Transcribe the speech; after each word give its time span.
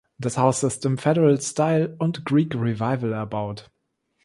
Das 0.17 0.35
Haus 0.39 0.63
ist 0.63 0.83
im 0.87 0.97
Federal 0.97 1.39
Style 1.39 1.95
und 1.99 2.25
Greek 2.25 2.55
Revival 2.55 3.13
erbaut. 3.13 3.69